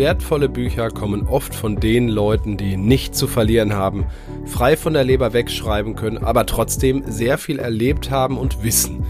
Wertvolle 0.00 0.48
Bücher 0.48 0.88
kommen 0.88 1.26
oft 1.26 1.54
von 1.54 1.76
den 1.76 2.08
Leuten, 2.08 2.56
die 2.56 2.78
nichts 2.78 3.18
zu 3.18 3.26
verlieren 3.26 3.74
haben, 3.74 4.06
frei 4.46 4.78
von 4.78 4.94
der 4.94 5.04
Leber 5.04 5.34
wegschreiben 5.34 5.94
können, 5.94 6.16
aber 6.16 6.46
trotzdem 6.46 7.02
sehr 7.06 7.36
viel 7.36 7.58
erlebt 7.58 8.10
haben 8.10 8.38
und 8.38 8.64
wissen. 8.64 9.04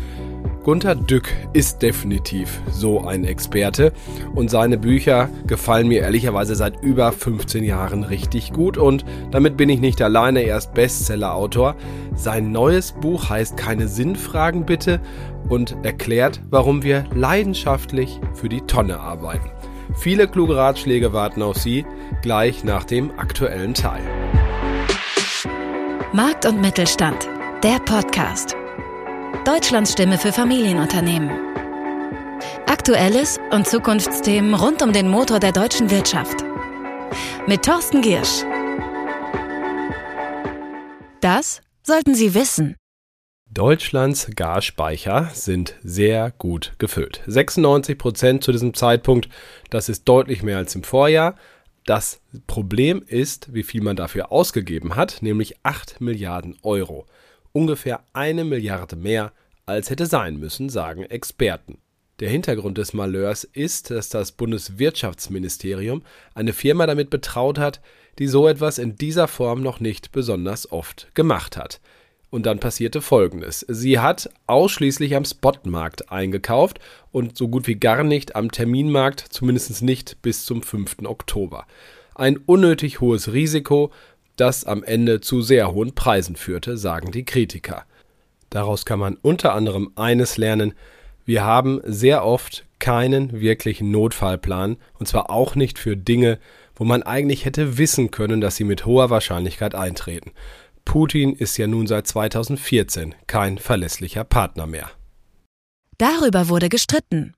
Gunter 0.64 0.96
Dück 0.96 1.28
ist 1.52 1.80
definitiv 1.80 2.60
so 2.72 3.02
ein 3.02 3.24
Experte 3.24 3.92
und 4.34 4.50
seine 4.50 4.78
Bücher 4.78 5.28
gefallen 5.46 5.86
mir 5.86 6.00
ehrlicherweise 6.00 6.56
seit 6.56 6.82
über 6.82 7.12
15 7.12 7.62
Jahren 7.62 8.02
richtig 8.02 8.52
gut 8.52 8.76
und 8.76 9.04
damit 9.30 9.56
bin 9.56 9.68
ich 9.68 9.78
nicht 9.78 10.02
alleine, 10.02 10.40
er 10.40 10.58
ist 10.58 10.74
Bestseller-Autor. 10.74 11.76
Sein 12.16 12.50
neues 12.50 12.90
Buch 12.90 13.30
heißt 13.30 13.56
Keine 13.56 13.86
Sinnfragen 13.86 14.66
bitte 14.66 15.00
und 15.48 15.76
erklärt, 15.84 16.42
warum 16.50 16.82
wir 16.82 17.04
leidenschaftlich 17.14 18.20
für 18.34 18.48
die 18.48 18.62
Tonne 18.62 18.98
arbeiten. 18.98 19.50
Viele 20.00 20.28
kluge 20.28 20.56
Ratschläge 20.56 21.12
warten 21.12 21.42
auf 21.42 21.58
Sie 21.58 21.84
gleich 22.22 22.64
nach 22.64 22.84
dem 22.84 23.18
aktuellen 23.18 23.74
Teil. 23.74 24.00
Markt 26.14 26.46
und 26.46 26.58
Mittelstand, 26.58 27.28
der 27.62 27.78
Podcast. 27.80 28.56
Deutschlands 29.44 29.92
Stimme 29.92 30.16
für 30.16 30.32
Familienunternehmen. 30.32 31.30
Aktuelles 32.66 33.38
und 33.50 33.66
Zukunftsthemen 33.66 34.54
rund 34.54 34.80
um 34.80 34.94
den 34.94 35.06
Motor 35.06 35.38
der 35.38 35.52
deutschen 35.52 35.90
Wirtschaft. 35.90 36.46
Mit 37.46 37.62
Thorsten 37.62 38.00
Giersch. 38.00 38.44
Das 41.20 41.60
sollten 41.82 42.14
Sie 42.14 42.32
wissen. 42.32 42.79
Deutschlands 43.52 44.30
Gasspeicher 44.36 45.28
sind 45.34 45.74
sehr 45.82 46.30
gut 46.38 46.74
gefüllt. 46.78 47.20
96 47.26 47.98
Prozent 47.98 48.44
zu 48.44 48.52
diesem 48.52 48.74
Zeitpunkt, 48.74 49.28
das 49.70 49.88
ist 49.88 50.04
deutlich 50.04 50.44
mehr 50.44 50.58
als 50.58 50.76
im 50.76 50.84
Vorjahr. 50.84 51.34
Das 51.84 52.20
Problem 52.46 53.02
ist, 53.04 53.52
wie 53.52 53.64
viel 53.64 53.82
man 53.82 53.96
dafür 53.96 54.30
ausgegeben 54.30 54.94
hat, 54.94 55.20
nämlich 55.20 55.56
8 55.64 56.00
Milliarden 56.00 56.58
Euro 56.62 57.06
ungefähr 57.50 58.04
eine 58.12 58.44
Milliarde 58.44 58.94
mehr, 58.94 59.32
als 59.66 59.90
hätte 59.90 60.06
sein 60.06 60.36
müssen, 60.36 60.68
sagen 60.68 61.02
Experten. 61.02 61.78
Der 62.20 62.30
Hintergrund 62.30 62.78
des 62.78 62.92
Malheurs 62.92 63.42
ist, 63.42 63.90
dass 63.90 64.10
das 64.10 64.30
Bundeswirtschaftsministerium 64.30 66.04
eine 66.34 66.52
Firma 66.52 66.86
damit 66.86 67.10
betraut 67.10 67.58
hat, 67.58 67.80
die 68.20 68.28
so 68.28 68.46
etwas 68.46 68.78
in 68.78 68.94
dieser 68.94 69.26
Form 69.26 69.60
noch 69.60 69.80
nicht 69.80 70.12
besonders 70.12 70.70
oft 70.70 71.08
gemacht 71.14 71.56
hat. 71.56 71.80
Und 72.30 72.46
dann 72.46 72.60
passierte 72.60 73.02
Folgendes. 73.02 73.66
Sie 73.68 73.98
hat 73.98 74.30
ausschließlich 74.46 75.16
am 75.16 75.24
Spotmarkt 75.24 76.12
eingekauft 76.12 76.78
und 77.10 77.36
so 77.36 77.48
gut 77.48 77.66
wie 77.66 77.74
gar 77.74 78.04
nicht 78.04 78.36
am 78.36 78.52
Terminmarkt, 78.52 79.20
zumindest 79.30 79.82
nicht 79.82 80.22
bis 80.22 80.44
zum 80.44 80.62
5. 80.62 80.98
Oktober. 81.04 81.66
Ein 82.14 82.36
unnötig 82.36 83.00
hohes 83.00 83.32
Risiko, 83.32 83.90
das 84.36 84.64
am 84.64 84.84
Ende 84.84 85.20
zu 85.20 85.42
sehr 85.42 85.72
hohen 85.72 85.94
Preisen 85.94 86.36
führte, 86.36 86.76
sagen 86.76 87.10
die 87.10 87.24
Kritiker. 87.24 87.84
Daraus 88.48 88.84
kann 88.84 88.98
man 88.98 89.16
unter 89.22 89.54
anderem 89.54 89.90
eines 89.96 90.36
lernen, 90.36 90.74
wir 91.24 91.44
haben 91.44 91.80
sehr 91.84 92.24
oft 92.24 92.64
keinen 92.80 93.40
wirklichen 93.40 93.90
Notfallplan, 93.90 94.78
und 94.98 95.06
zwar 95.06 95.30
auch 95.30 95.54
nicht 95.54 95.78
für 95.78 95.96
Dinge, 95.96 96.38
wo 96.74 96.84
man 96.84 97.02
eigentlich 97.02 97.44
hätte 97.44 97.78
wissen 97.78 98.10
können, 98.10 98.40
dass 98.40 98.56
sie 98.56 98.64
mit 98.64 98.86
hoher 98.86 99.10
Wahrscheinlichkeit 99.10 99.74
eintreten. 99.74 100.32
Putin 100.84 101.34
ist 101.34 101.56
ja 101.56 101.66
nun 101.66 101.86
seit 101.86 102.06
2014 102.06 103.14
kein 103.26 103.58
verlässlicher 103.58 104.24
Partner 104.24 104.66
mehr. 104.66 104.90
Darüber 105.98 106.48
wurde 106.48 106.68
gestritten. 106.68 107.34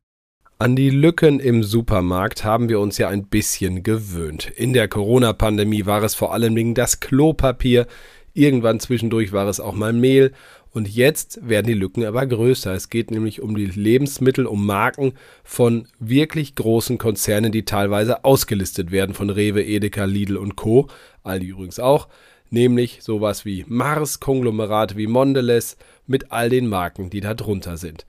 An 0.59 0.77
die 0.77 0.91
Lücken 0.91 1.41
im 1.41 1.65
Supermarkt 1.65 2.45
haben 2.45 2.69
wir 2.69 2.79
uns 2.79 2.97
ja 2.97 3.09
ein 3.09 3.27
bisschen 3.27 3.83
gewöhnt. 3.83 4.49
In 4.55 4.73
der 4.73 4.87
Corona-Pandemie 4.87 5.87
war 5.87 6.03
es 6.05 6.15
vor 6.15 6.33
allem 6.33 6.55
wegen 6.55 6.75
das 6.75 7.01
Klopapier, 7.01 7.89
irgendwann 8.33 8.79
zwischendurch 8.79 9.33
war 9.33 9.49
es 9.49 9.59
auch 9.59 9.75
mal 9.75 9.93
Mehl 9.93 10.33
und 10.71 10.89
jetzt 10.89 11.47
werden 11.47 11.67
die 11.67 11.75
Lücken 11.75 12.05
aber 12.05 12.25
größer. 12.27 12.73
Es 12.73 12.89
geht 12.89 13.11
nämlich 13.11 13.43
um 13.43 13.57
die 13.57 13.67
Lebensmittel, 13.67 14.47
um 14.47 14.65
Marken 14.65 15.13
von 15.45 15.87
wirklich 15.99 16.55
großen 16.55 16.97
Konzernen, 16.97 17.53
die 17.53 17.65
teilweise 17.65 18.25
ausgelistet 18.25 18.91
werden 18.91 19.15
von 19.15 19.29
Rewe, 19.29 19.63
Edeka, 19.63 20.05
Lidl 20.05 20.37
und 20.37 20.57
Co. 20.57 20.89
Aldi 21.25 21.49
übrigens 21.49 21.79
auch. 21.79 22.09
Nämlich 22.53 22.99
sowas 23.01 23.47
wie 23.47 23.65
Mars, 23.67 24.21
Konglomerate 24.21 24.99
wie 24.99 25.07
Mondelez 25.07 25.79
mit 26.07 26.33
all 26.33 26.51
den 26.51 26.67
Marken, 26.67 27.09
die 27.09 27.21
da 27.21 27.33
drunter 27.33 27.79
sind. 27.79 28.05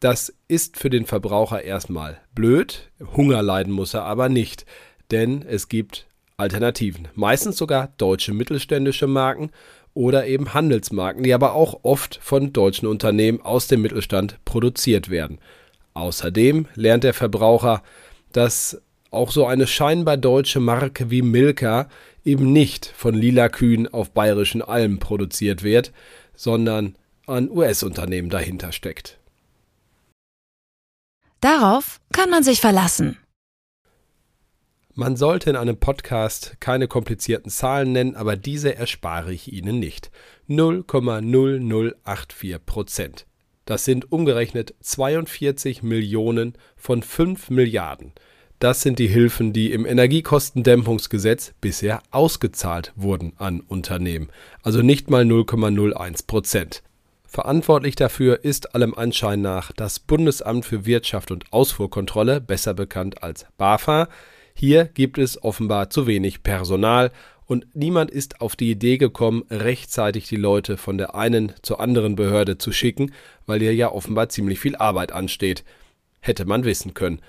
Das 0.00 0.34
ist 0.48 0.76
für 0.76 0.90
den 0.90 1.06
Verbraucher 1.06 1.62
erstmal 1.62 2.18
blöd, 2.34 2.90
Hunger 3.16 3.42
leiden 3.42 3.72
muss 3.72 3.94
er 3.94 4.02
aber 4.02 4.28
nicht, 4.28 4.66
denn 5.12 5.42
es 5.48 5.68
gibt 5.68 6.08
Alternativen. 6.36 7.06
Meistens 7.14 7.58
sogar 7.58 7.92
deutsche 7.96 8.34
mittelständische 8.34 9.06
Marken 9.06 9.50
oder 9.94 10.26
eben 10.26 10.52
Handelsmarken, 10.52 11.22
die 11.22 11.32
aber 11.32 11.54
auch 11.54 11.84
oft 11.84 12.18
von 12.20 12.52
deutschen 12.52 12.88
Unternehmen 12.88 13.40
aus 13.40 13.68
dem 13.68 13.82
Mittelstand 13.82 14.44
produziert 14.44 15.10
werden. 15.10 15.38
Außerdem 15.94 16.66
lernt 16.74 17.04
der 17.04 17.14
Verbraucher, 17.14 17.84
dass 18.32 18.82
auch 19.12 19.30
so 19.30 19.46
eine 19.46 19.68
scheinbar 19.68 20.16
deutsche 20.16 20.58
Marke 20.58 21.08
wie 21.12 21.22
Milka 21.22 21.88
eben 22.26 22.52
nicht 22.52 22.84
von 22.86 23.14
lila 23.14 23.48
Kühen 23.48 23.88
auf 23.88 24.10
bayerischen 24.10 24.60
Almen 24.60 24.98
produziert 24.98 25.62
wird, 25.62 25.92
sondern 26.34 26.96
ein 27.26 27.48
US-Unternehmen 27.50 28.28
dahinter 28.30 28.72
steckt. 28.72 29.18
Darauf 31.40 32.00
kann 32.12 32.28
man 32.30 32.42
sich 32.42 32.60
verlassen. 32.60 33.16
Man 34.94 35.16
sollte 35.16 35.50
in 35.50 35.56
einem 35.56 35.76
Podcast 35.76 36.56
keine 36.58 36.88
komplizierten 36.88 37.50
Zahlen 37.50 37.92
nennen, 37.92 38.16
aber 38.16 38.36
diese 38.36 38.74
erspare 38.74 39.32
ich 39.32 39.52
Ihnen 39.52 39.78
nicht. 39.78 40.10
0,0084 40.48 42.58
Prozent. 42.58 43.26
Das 43.66 43.84
sind 43.84 44.10
umgerechnet 44.10 44.74
42 44.80 45.82
Millionen 45.82 46.54
von 46.76 47.02
5 47.02 47.50
Milliarden. 47.50 48.12
Das 48.58 48.80
sind 48.80 48.98
die 48.98 49.08
Hilfen, 49.08 49.52
die 49.52 49.72
im 49.72 49.84
Energiekostendämpfungsgesetz 49.84 51.52
bisher 51.60 52.02
ausgezahlt 52.10 52.92
wurden 52.96 53.34
an 53.36 53.60
Unternehmen. 53.60 54.28
Also 54.62 54.80
nicht 54.80 55.10
mal 55.10 55.24
0,01 55.24 56.26
Prozent. 56.26 56.82
Verantwortlich 57.26 57.96
dafür 57.96 58.44
ist 58.44 58.74
allem 58.74 58.94
Anschein 58.94 59.42
nach 59.42 59.72
das 59.72 59.98
Bundesamt 59.98 60.64
für 60.64 60.86
Wirtschaft 60.86 61.30
und 61.30 61.52
Ausfuhrkontrolle, 61.52 62.40
besser 62.40 62.72
bekannt 62.72 63.22
als 63.22 63.44
BAFA. 63.58 64.08
Hier 64.54 64.86
gibt 64.86 65.18
es 65.18 65.42
offenbar 65.44 65.90
zu 65.90 66.06
wenig 66.06 66.42
Personal 66.42 67.12
und 67.44 67.66
niemand 67.74 68.10
ist 68.10 68.40
auf 68.40 68.56
die 68.56 68.70
Idee 68.70 68.96
gekommen, 68.96 69.44
rechtzeitig 69.50 70.28
die 70.28 70.36
Leute 70.36 70.78
von 70.78 70.96
der 70.96 71.14
einen 71.14 71.52
zur 71.60 71.78
anderen 71.80 72.16
Behörde 72.16 72.56
zu 72.56 72.72
schicken, 72.72 73.12
weil 73.44 73.60
hier 73.60 73.74
ja 73.74 73.92
offenbar 73.92 74.30
ziemlich 74.30 74.58
viel 74.58 74.74
Arbeit 74.76 75.12
ansteht. 75.12 75.62
Hätte 76.20 76.46
man 76.46 76.64
wissen 76.64 76.94
können. 76.94 77.20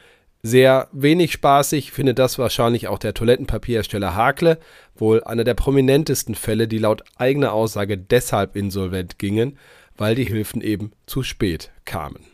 Sehr 0.43 0.87
wenig 0.91 1.31
spaßig 1.31 1.91
findet 1.91 2.19
das 2.19 2.37
wahrscheinlich 2.37 2.87
auch 2.87 2.99
der 2.99 3.13
Toilettenpapierhersteller 3.13 4.15
Hakle, 4.15 4.59
wohl 4.95 5.23
einer 5.23 5.43
der 5.43 5.55
prominentesten 5.55 6.35
Fälle, 6.35 6.67
die 6.67 6.77
laut 6.77 7.03
eigener 7.17 7.53
Aussage 7.53 7.97
deshalb 7.97 8.55
insolvent 8.55 9.19
gingen, 9.19 9.57
weil 9.97 10.15
die 10.15 10.25
Hilfen 10.25 10.61
eben 10.61 10.91
zu 11.05 11.23
spät 11.23 11.71
kamen. 11.85 12.25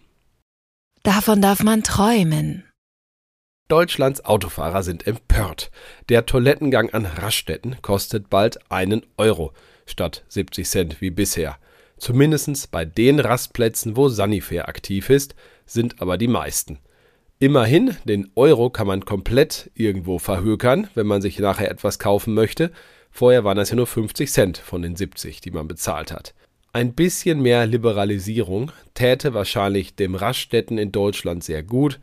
Davon 1.03 1.41
darf 1.41 1.64
man 1.64 1.84
träumen. 1.84 2.64
Deutschlands 3.69 4.24
Autofahrer 4.25 4.84
sind 4.84 5.08
empört. 5.08 5.72
Der 6.09 6.25
Toilettengang 6.25 6.90
an 6.91 7.06
Raststätten 7.06 7.81
kostet 7.81 8.30
bald 8.30 8.59
einen 8.72 9.06
Euro 9.18 9.53
statt 9.85 10.24
70 10.28 10.70
Cent 10.70 11.02
wie 11.02 11.09
bisher. 11.09 11.58
Zumindest 11.97 12.72
bei 12.72 12.85
den 12.85 13.20
Rastplätzen, 13.20 13.96
wo 13.96 14.09
Sanifair 14.09 14.68
aktiv 14.68 15.09
ist, 15.09 15.35
sind 15.66 16.02
aber 16.02 16.18
die 16.18 16.28
meisten. 16.28 16.80
Immerhin, 17.43 17.97
den 18.05 18.31
Euro 18.35 18.69
kann 18.69 18.87
man 18.87 19.03
komplett 19.03 19.69
irgendwo 19.75 20.17
verhökern, 20.17 20.87
wenn 20.95 21.07
man 21.07 21.22
sich 21.22 21.37
nachher 21.40 21.69
etwas 21.69 21.99
kaufen 21.99 22.34
möchte. 22.34 22.72
Vorher 23.11 23.43
waren 23.43 23.57
das 23.57 23.69
ja 23.69 23.75
nur 23.75 23.85
50 23.85 24.31
Cent 24.31 24.57
von 24.57 24.81
den 24.81 24.95
70, 24.95 25.41
die 25.41 25.51
man 25.51 25.67
bezahlt 25.67 26.13
hat. 26.13 26.34
Ein 26.72 26.93
bisschen 26.93 27.41
mehr 27.41 27.67
Liberalisierung 27.67 28.72
täte 28.93 29.34
wahrscheinlich 29.34 29.93
dem 29.93 30.16
Raststätten 30.16 30.78
in 30.78 30.93
Deutschland 30.93 31.43
sehr 31.43 31.63
gut. 31.63 31.99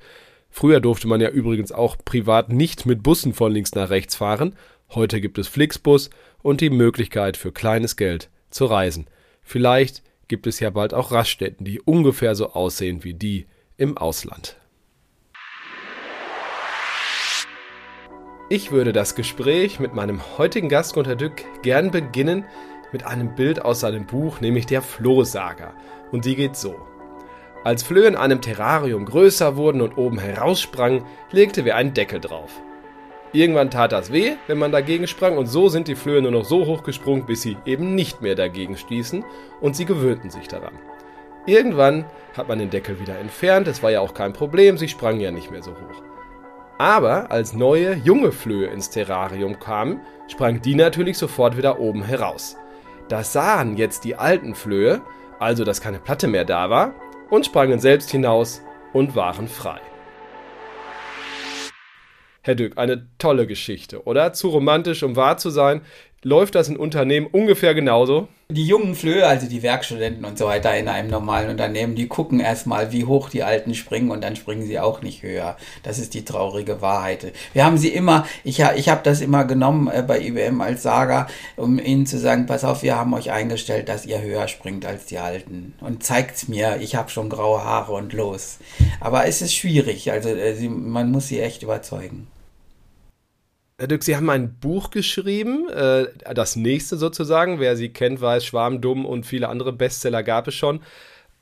Früher 0.50 0.78
durfte 0.78 1.08
man 1.08 1.22
ja 1.22 1.30
übrigens 1.30 1.72
auch 1.72 1.96
privat 2.04 2.52
nicht 2.52 2.84
mit 2.84 3.02
Bussen 3.02 3.32
von 3.32 3.50
links 3.50 3.74
nach 3.74 3.88
rechts 3.88 4.16
fahren. 4.16 4.56
Heute 4.90 5.22
gibt 5.22 5.38
es 5.38 5.48
Flixbus 5.48 6.10
und 6.42 6.60
die 6.60 6.68
Möglichkeit 6.68 7.38
für 7.38 7.50
kleines 7.50 7.96
Geld 7.96 8.28
zu 8.50 8.66
reisen. 8.66 9.06
Vielleicht 9.40 10.02
gibt 10.28 10.46
es 10.46 10.60
ja 10.60 10.68
bald 10.68 10.92
auch 10.92 11.12
Raststätten, 11.12 11.64
die 11.64 11.80
ungefähr 11.80 12.34
so 12.34 12.52
aussehen 12.52 13.04
wie 13.04 13.14
die 13.14 13.46
im 13.78 13.96
Ausland. 13.96 14.59
Ich 18.52 18.72
würde 18.72 18.92
das 18.92 19.14
Gespräch 19.14 19.78
mit 19.78 19.94
meinem 19.94 20.20
heutigen 20.36 20.68
Gast 20.68 20.94
Gunter 20.94 21.14
Dück 21.14 21.44
gern 21.62 21.92
beginnen 21.92 22.44
mit 22.90 23.06
einem 23.06 23.36
Bild 23.36 23.64
aus 23.64 23.78
seinem 23.78 24.06
Buch, 24.06 24.40
nämlich 24.40 24.66
der 24.66 24.82
Flohsaga. 24.82 25.72
Und 26.10 26.24
die 26.24 26.34
geht 26.34 26.56
so. 26.56 26.74
Als 27.62 27.84
Flöhe 27.84 28.08
in 28.08 28.16
einem 28.16 28.40
Terrarium 28.40 29.04
größer 29.04 29.54
wurden 29.54 29.80
und 29.80 29.96
oben 29.96 30.18
heraussprangen, 30.18 31.04
legte 31.30 31.64
wir 31.64 31.76
einen 31.76 31.94
Deckel 31.94 32.18
drauf. 32.18 32.50
Irgendwann 33.32 33.70
tat 33.70 33.92
das 33.92 34.12
weh, 34.12 34.32
wenn 34.48 34.58
man 34.58 34.72
dagegen 34.72 35.06
sprang 35.06 35.38
und 35.38 35.46
so 35.46 35.68
sind 35.68 35.86
die 35.86 35.94
Flöhe 35.94 36.20
nur 36.20 36.32
noch 36.32 36.44
so 36.44 36.66
hoch 36.66 36.82
gesprungen, 36.82 37.26
bis 37.26 37.42
sie 37.42 37.56
eben 37.66 37.94
nicht 37.94 38.20
mehr 38.20 38.34
dagegen 38.34 38.76
stießen 38.76 39.24
und 39.60 39.76
sie 39.76 39.84
gewöhnten 39.84 40.28
sich 40.30 40.48
daran. 40.48 40.76
Irgendwann 41.46 42.04
hat 42.36 42.48
man 42.48 42.58
den 42.58 42.70
Deckel 42.70 42.98
wieder 42.98 43.16
entfernt, 43.16 43.68
es 43.68 43.80
war 43.80 43.92
ja 43.92 44.00
auch 44.00 44.12
kein 44.12 44.32
Problem, 44.32 44.76
sie 44.76 44.88
sprangen 44.88 45.20
ja 45.20 45.30
nicht 45.30 45.52
mehr 45.52 45.62
so 45.62 45.70
hoch. 45.70 46.09
Aber 46.80 47.30
als 47.30 47.52
neue, 47.52 47.92
junge 47.92 48.32
Flöhe 48.32 48.68
ins 48.68 48.88
Terrarium 48.88 49.60
kamen, 49.60 50.00
sprangen 50.28 50.62
die 50.62 50.74
natürlich 50.74 51.18
sofort 51.18 51.58
wieder 51.58 51.78
oben 51.78 52.02
heraus. 52.02 52.56
Das 53.10 53.34
sahen 53.34 53.76
jetzt 53.76 54.04
die 54.04 54.16
alten 54.16 54.54
Flöhe, 54.54 55.02
also 55.38 55.64
dass 55.64 55.82
keine 55.82 55.98
Platte 55.98 56.26
mehr 56.26 56.46
da 56.46 56.70
war, 56.70 56.94
und 57.28 57.44
sprangen 57.44 57.80
selbst 57.80 58.10
hinaus 58.10 58.62
und 58.94 59.14
waren 59.14 59.46
frei. 59.46 59.78
Herr 62.40 62.54
Dück, 62.54 62.78
eine 62.78 63.08
tolle 63.18 63.46
Geschichte, 63.46 64.04
oder? 64.04 64.32
Zu 64.32 64.48
romantisch, 64.48 65.02
um 65.02 65.16
wahr 65.16 65.36
zu 65.36 65.50
sein. 65.50 65.82
Läuft 66.22 66.54
das 66.54 66.70
in 66.70 66.78
Unternehmen 66.78 67.26
ungefähr 67.26 67.74
genauso? 67.74 68.28
Die 68.50 68.66
jungen 68.66 68.96
Flöhe, 68.96 69.26
also 69.26 69.46
die 69.46 69.62
Werkstudenten 69.62 70.24
und 70.24 70.36
so 70.36 70.46
weiter 70.46 70.76
in 70.76 70.88
einem 70.88 71.08
normalen 71.08 71.50
Unternehmen, 71.50 71.94
die 71.94 72.08
gucken 72.08 72.40
erstmal, 72.40 72.90
wie 72.90 73.04
hoch 73.04 73.30
die 73.30 73.44
Alten 73.44 73.74
springen 73.74 74.10
und 74.10 74.24
dann 74.24 74.34
springen 74.34 74.66
sie 74.66 74.80
auch 74.80 75.02
nicht 75.02 75.22
höher. 75.22 75.56
Das 75.84 76.00
ist 76.00 76.14
die 76.14 76.24
traurige 76.24 76.82
Wahrheit. 76.82 77.32
Wir 77.52 77.64
haben 77.64 77.78
sie 77.78 77.90
immer, 77.90 78.26
ich, 78.42 78.58
ich 78.58 78.88
habe 78.88 79.02
das 79.04 79.20
immer 79.20 79.44
genommen 79.44 79.88
äh, 79.88 80.02
bei 80.02 80.20
IBM 80.20 80.60
als 80.60 80.82
Saga, 80.82 81.28
um 81.56 81.78
ihnen 81.78 82.06
zu 82.06 82.18
sagen, 82.18 82.46
pass 82.46 82.64
auf, 82.64 82.82
wir 82.82 82.96
haben 82.96 83.14
euch 83.14 83.30
eingestellt, 83.30 83.88
dass 83.88 84.04
ihr 84.04 84.20
höher 84.20 84.48
springt 84.48 84.84
als 84.84 85.06
die 85.06 85.18
Alten. 85.18 85.74
Und 85.80 86.02
zeigt's 86.02 86.48
mir, 86.48 86.78
ich 86.80 86.96
habe 86.96 87.10
schon 87.10 87.28
graue 87.28 87.62
Haare 87.62 87.92
und 87.92 88.12
los. 88.12 88.58
Aber 88.98 89.26
es 89.26 89.42
ist 89.42 89.54
schwierig, 89.54 90.10
also 90.10 90.28
äh, 90.30 90.54
sie, 90.54 90.68
man 90.68 91.12
muss 91.12 91.28
sie 91.28 91.40
echt 91.40 91.62
überzeugen. 91.62 92.26
Herr 93.80 93.88
Dück, 93.88 94.02
Sie 94.02 94.14
haben 94.14 94.28
ein 94.28 94.58
Buch 94.58 94.90
geschrieben, 94.90 95.66
äh, 95.70 96.08
das 96.34 96.54
nächste 96.54 96.98
sozusagen. 96.98 97.60
Wer 97.60 97.78
Sie 97.78 97.88
kennt, 97.88 98.20
weiß, 98.20 98.44
Schwarmdumm 98.44 99.06
und 99.06 99.24
viele 99.24 99.48
andere 99.48 99.72
Bestseller 99.72 100.22
gab 100.22 100.48
es 100.48 100.54
schon. 100.54 100.80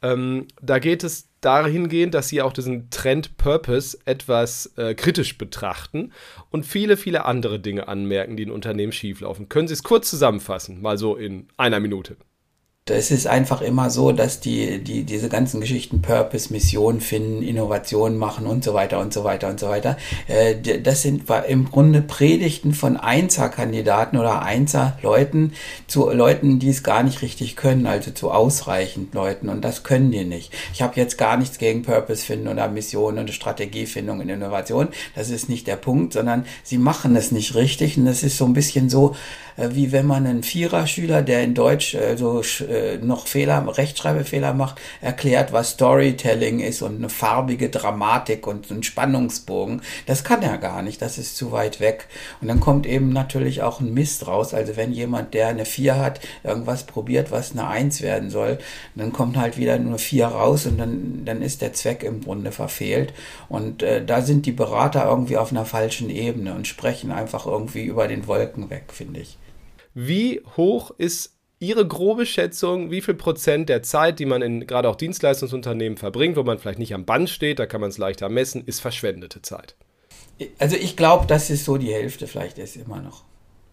Ähm, 0.02 0.46
da 0.62 0.79
geht 0.79 1.02
es 1.02 1.31
dahingehend, 1.40 2.14
dass 2.14 2.29
Sie 2.29 2.40
auch 2.40 2.52
diesen 2.52 2.90
Trend 2.90 3.38
Purpose 3.38 3.99
etwas 4.05 4.73
äh, 4.76 4.94
kritisch 4.94 5.37
betrachten 5.37 6.12
und 6.50 6.64
viele, 6.64 6.96
viele 6.96 7.25
andere 7.25 7.58
Dinge 7.58 7.88
anmerken, 7.88 8.37
die 8.37 8.44
in 8.44 8.52
Unternehmen 8.52 8.93
schieflaufen. 8.93 9.49
Können 9.49 9.67
Sie 9.67 9.75
es 9.75 9.82
kurz 9.82 10.08
zusammenfassen, 10.08 10.81
mal 10.81 10.96
so 10.96 11.17
in 11.17 11.49
einer 11.56 11.81
Minute? 11.81 12.17
Es 12.90 13.11
ist 13.11 13.26
einfach 13.26 13.61
immer 13.61 13.90
so, 13.90 14.12
dass 14.12 14.40
die, 14.40 14.79
die, 14.79 15.05
diese 15.05 15.29
ganzen 15.29 15.61
Geschichten 15.61 16.02
Purpose, 16.02 16.52
Mission 16.52 17.00
finden, 17.00 17.43
Innovation 17.43 18.17
machen 18.17 18.46
und 18.46 18.64
so 18.64 18.75
weiter 18.75 18.99
und 19.00 19.12
so 19.12 19.25
weiter 19.25 19.49
und 19.49 19.61
so 19.61 19.69
weiter. 19.69 19.96
Äh, 20.26 20.81
das 20.81 21.02
sind 21.02 21.25
im 21.49 21.70
Grunde 21.70 22.02
Predigten 22.02 22.75
von 22.75 22.96
Einser-Kandidaten 22.96 24.17
oder 24.17 24.43
Einser-Leuten 24.43 25.52
zu 25.87 26.11
Leuten, 26.11 26.58
die 26.58 26.69
es 26.69 26.82
gar 26.82 27.02
nicht 27.02 27.23
richtig 27.23 27.56
können, 27.56 27.87
also 27.87 28.11
zu 28.11 28.31
ausreichend 28.31 29.14
Leuten. 29.14 29.49
Und 29.49 29.62
das 29.64 29.82
können 29.82 30.11
die 30.11 30.25
nicht. 30.25 30.52
Ich 30.73 30.82
habe 30.82 30.94
jetzt 30.96 31.19
gar 31.19 31.37
nichts 31.37 31.58
gegen 31.58 31.82
Purpose 31.82 32.25
finden 32.25 32.49
oder 32.49 32.69
Mission 32.69 33.19
und 33.19 33.31
Strategiefindung 33.31 34.20
in 34.20 34.29
Innovation. 34.29 34.88
Das 35.14 35.31
ist 35.31 35.49
nicht 35.49 35.67
der 35.67 35.76
Punkt, 35.76 36.12
sondern 36.12 36.46
sie 36.62 36.79
machen 36.79 37.17
es 37.17 37.32
nicht 37.32 37.55
richtig. 37.55 37.96
Und 37.96 38.06
das 38.06 38.23
ist 38.23 38.37
so 38.38 38.44
ein 38.44 38.55
bisschen 38.55 38.88
so, 38.90 39.14
wie 39.58 39.93
wenn 39.93 40.06
man 40.06 40.26
einen 40.26 40.43
Viererschüler, 40.43 41.22
der 41.22 41.43
in 41.43 41.55
Deutsch 41.55 41.94
äh, 41.94 42.16
so 42.16 42.43
äh, 42.69 42.99
noch 42.99 43.26
Fehler, 43.26 43.76
Rechtschreibfehler 43.76 44.55
macht, 44.55 44.81
erklärt, 45.00 45.52
was 45.52 45.70
Storytelling 45.70 46.60
ist 46.60 46.82
und 46.82 46.96
eine 46.96 47.08
farbige 47.08 47.69
Dramatik 47.69 48.46
und 48.46 48.70
ein 48.70 48.82
Spannungsbogen. 48.84 49.82
Das 50.06 50.22
kann 50.22 50.43
er 50.43 50.58
gar 50.58 50.82
nicht, 50.82 51.02
das 51.02 51.19
ist 51.19 51.37
zu 51.37 51.50
weit 51.50 51.81
weg. 51.81 52.06
Und 52.40 52.49
dann 52.49 52.60
kommt 52.60 52.87
eben 52.87 53.12
natürlich 53.12 53.62
auch 53.62 53.81
ein 53.81 53.93
Mist 53.93 54.26
raus. 54.28 54.55
Also 54.55 54.76
wenn 54.76 54.93
jemand, 54.93 55.34
der 55.34 55.49
eine 55.49 55.64
Vier 55.64 55.99
hat, 55.99 56.20
irgendwas 56.44 56.84
probiert, 56.84 57.31
was 57.32 57.52
eine 57.52 57.66
Eins 57.66 58.00
werden 58.00 58.31
soll, 58.31 58.58
dann 58.94 59.12
kommt 59.12 59.37
halt 59.37 59.58
wieder 59.58 59.78
nur 59.78 59.99
Vier 59.99 60.28
raus 60.28 60.66
und 60.66 60.78
dann, 60.78 61.25
dann 61.25 61.43
ist 61.43 61.62
der 61.62 61.72
Zweck 61.72 62.04
im 62.04 62.22
Grunde 62.22 62.52
verfehlt. 62.52 63.12
Und 63.49 63.82
äh, 63.82 64.04
da 64.04 64.22
sind 64.22 64.46
die 64.46 64.52
Berater 64.52 65.06
irgendwie 65.06 65.37
auf 65.37 65.50
einer 65.50 65.64
falschen 65.64 66.11
Ebene 66.11 66.54
und 66.54 66.66
sprechen 66.66 67.11
einfach 67.11 67.46
irgendwie 67.46 67.84
über 67.84 68.06
den 68.06 68.26
Wolken 68.26 68.70
weg, 68.70 68.84
finde 68.93 69.20
ich. 69.20 69.37
Wie 70.00 70.42
hoch 70.56 70.92
ist 70.96 71.34
Ihre 71.58 71.84
grobe 71.84 72.24
Schätzung, 72.24 72.92
wie 72.92 73.00
viel 73.00 73.14
Prozent 73.14 73.68
der 73.68 73.82
Zeit, 73.82 74.20
die 74.20 74.26
man 74.26 74.42
in 74.42 74.64
gerade 74.64 74.88
auch 74.88 74.94
Dienstleistungsunternehmen 74.94 75.98
verbringt, 75.98 76.36
wo 76.36 76.44
man 76.44 76.60
vielleicht 76.60 76.78
nicht 76.78 76.94
am 76.94 77.04
Band 77.04 77.28
steht, 77.28 77.58
da 77.58 77.66
kann 77.66 77.80
man 77.80 77.90
es 77.90 77.98
leichter 77.98 78.28
messen, 78.28 78.62
ist 78.64 78.78
verschwendete 78.78 79.42
Zeit? 79.42 79.74
Also 80.60 80.76
ich 80.76 80.96
glaube, 80.96 81.26
dass 81.26 81.50
es 81.50 81.64
so 81.64 81.78
die 81.78 81.92
Hälfte 81.92 82.28
vielleicht 82.28 82.58
ist 82.58 82.76
immer 82.76 83.02
noch. 83.02 83.24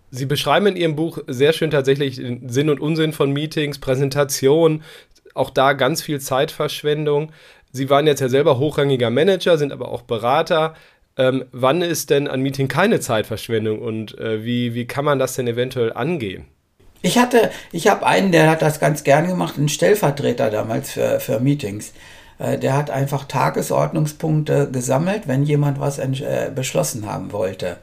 Sie 0.09 0.25
beschreiben 0.25 0.65
in 0.65 0.77
Ihrem 0.77 0.95
Buch 0.95 1.19
sehr 1.27 1.53
schön 1.53 1.69
tatsächlich 1.69 2.15
den 2.15 2.49
Sinn 2.49 2.71
und 2.71 2.79
Unsinn 2.79 3.13
von 3.13 3.31
Meetings, 3.31 3.77
Präsentationen, 3.77 4.81
auch 5.35 5.51
da 5.51 5.73
ganz 5.73 6.01
viel 6.01 6.19
Zeitverschwendung. 6.19 7.31
Sie 7.71 7.91
waren 7.91 8.07
jetzt 8.07 8.21
ja 8.21 8.29
selber 8.29 8.57
hochrangiger 8.57 9.11
Manager, 9.11 9.59
sind 9.59 9.71
aber 9.71 9.89
auch 9.89 10.01
Berater. 10.01 10.73
Ähm, 11.17 11.45
wann 11.51 11.81
ist 11.81 12.09
denn 12.09 12.27
ein 12.27 12.41
Meeting 12.41 12.67
keine 12.67 12.99
Zeitverschwendung 12.99 13.79
und 13.79 14.17
äh, 14.17 14.43
wie, 14.43 14.73
wie 14.73 14.85
kann 14.85 15.05
man 15.05 15.17
das 15.17 15.35
denn 15.35 15.47
eventuell 15.47 15.93
angehen? 15.93 16.45
Ich 17.01 17.17
hatte, 17.17 17.51
ich 17.71 17.87
habe 17.87 18.05
einen, 18.05 18.31
der 18.31 18.49
hat 18.49 18.61
das 18.61 18.79
ganz 18.79 19.03
gern 19.03 19.27
gemacht, 19.27 19.57
einen 19.57 19.69
Stellvertreter 19.69 20.49
damals 20.49 20.91
für, 20.91 21.19
für 21.19 21.39
Meetings. 21.39 21.93
Äh, 22.39 22.57
der 22.57 22.75
hat 22.75 22.89
einfach 22.89 23.25
Tagesordnungspunkte 23.25 24.69
gesammelt, 24.71 25.27
wenn 25.27 25.43
jemand 25.43 25.79
was 25.79 25.99
äh, 25.99 26.51
beschlossen 26.53 27.05
haben 27.05 27.31
wollte. 27.31 27.77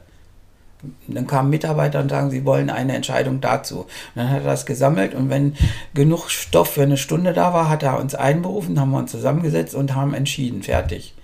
Dann 1.07 1.27
kamen 1.27 1.49
Mitarbeiter 1.49 2.01
und 2.01 2.09
sagen, 2.09 2.29
sie 2.29 2.43
wollen 2.45 2.69
eine 2.69 2.93
Entscheidung 2.93 3.39
dazu. 3.39 3.79
Und 3.79 3.87
dann 4.15 4.29
hat 4.29 4.41
er 4.41 4.51
das 4.51 4.65
gesammelt 4.65 5.15
und 5.15 5.29
wenn 5.29 5.55
genug 5.93 6.29
Stoff 6.29 6.73
für 6.73 6.83
eine 6.83 6.97
Stunde 6.97 7.33
da 7.33 7.53
war, 7.53 7.69
hat 7.69 7.83
er 7.83 7.99
uns 7.99 8.15
einberufen, 8.15 8.79
haben 8.79 8.91
wir 8.91 8.97
uns 8.97 9.11
zusammengesetzt 9.11 9.73
und 9.73 9.95
haben 9.95 10.13
entschieden, 10.13 10.61
fertig. 10.61 11.15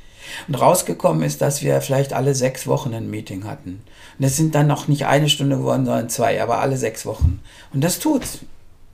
Und 0.47 0.55
rausgekommen 0.55 1.23
ist, 1.23 1.41
dass 1.41 1.61
wir 1.61 1.81
vielleicht 1.81 2.13
alle 2.13 2.35
sechs 2.35 2.67
Wochen 2.67 2.93
ein 2.93 3.09
Meeting 3.09 3.45
hatten. 3.45 3.81
Und 4.17 4.25
das 4.25 4.35
sind 4.35 4.55
dann 4.55 4.67
noch 4.67 4.87
nicht 4.87 5.05
eine 5.05 5.29
Stunde 5.29 5.57
geworden, 5.57 5.85
sondern 5.85 6.09
zwei, 6.09 6.41
aber 6.41 6.59
alle 6.59 6.77
sechs 6.77 7.05
Wochen. 7.05 7.41
Und 7.73 7.83
das 7.83 7.99
tut's. 7.99 8.39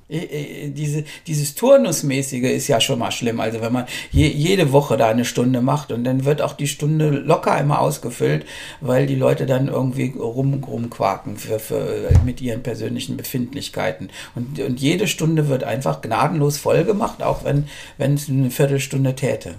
Diese, 0.07 1.03
dieses 1.25 1.55
Turnusmäßige 1.55 2.43
ist 2.43 2.67
ja 2.67 2.79
schon 2.79 2.99
mal 2.99 3.09
schlimm. 3.11 3.39
Also 3.39 3.59
wenn 3.61 3.73
man 3.73 3.87
je, 4.11 4.27
jede 4.27 4.71
Woche 4.71 4.97
da 4.97 5.09
eine 5.09 5.25
Stunde 5.25 5.61
macht 5.61 5.91
und 5.91 6.03
dann 6.03 6.25
wird 6.25 6.43
auch 6.43 6.53
die 6.53 6.67
Stunde 6.67 7.09
locker 7.09 7.59
immer 7.59 7.79
ausgefüllt, 7.79 8.45
weil 8.81 9.07
die 9.07 9.15
Leute 9.15 9.47
dann 9.47 9.67
irgendwie 9.67 10.13
rum, 10.15 10.63
rumquaken 10.63 11.37
für, 11.37 11.57
für, 11.57 12.11
mit 12.23 12.39
ihren 12.39 12.61
persönlichen 12.61 13.17
Befindlichkeiten. 13.17 14.11
Und, 14.35 14.59
und 14.59 14.79
jede 14.79 15.07
Stunde 15.07 15.49
wird 15.49 15.63
einfach 15.63 16.01
gnadenlos 16.01 16.57
voll 16.57 16.83
gemacht, 16.83 17.23
auch 17.23 17.43
wenn, 17.43 17.67
wenn 17.97 18.13
es 18.13 18.29
eine 18.29 18.51
Viertelstunde 18.51 19.15
täte. 19.15 19.55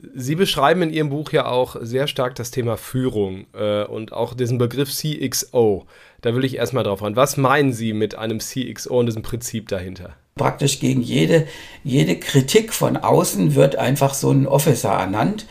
Sie 0.00 0.36
beschreiben 0.36 0.82
in 0.82 0.90
Ihrem 0.90 1.10
Buch 1.10 1.32
ja 1.32 1.46
auch 1.46 1.74
sehr 1.80 2.06
stark 2.06 2.36
das 2.36 2.52
Thema 2.52 2.76
Führung 2.76 3.48
äh, 3.52 3.82
und 3.82 4.12
auch 4.12 4.34
diesen 4.34 4.56
Begriff 4.56 4.92
CXO. 4.94 5.86
Da 6.20 6.36
will 6.36 6.44
ich 6.44 6.54
erstmal 6.54 6.84
drauf 6.84 7.02
ran. 7.02 7.16
Was 7.16 7.36
meinen 7.36 7.72
Sie 7.72 7.92
mit 7.92 8.14
einem 8.14 8.38
CXO 8.38 9.00
und 9.00 9.06
diesem 9.06 9.22
Prinzip 9.22 9.66
dahinter? 9.68 10.14
Praktisch 10.36 10.78
gegen 10.78 11.02
jede, 11.02 11.48
jede 11.82 12.16
Kritik 12.16 12.72
von 12.72 12.96
außen 12.96 13.56
wird 13.56 13.74
einfach 13.74 14.14
so 14.14 14.30
ein 14.30 14.46
Officer 14.46 14.90
ernannt 14.92 15.46